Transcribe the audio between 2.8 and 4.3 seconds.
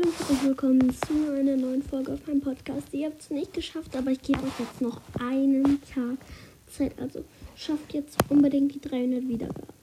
Ihr habt es nicht geschafft, aber ich